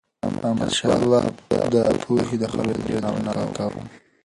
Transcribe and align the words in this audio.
احمدشاه 0.47 0.99
بابا 1.09 1.21
به 1.47 1.57
د 1.73 1.75
پوهې 2.03 2.35
د 2.39 2.43
خلکو 2.53 2.81
ډېر 2.87 2.99
درناوی 3.05 3.53
کاوه. 3.57 3.81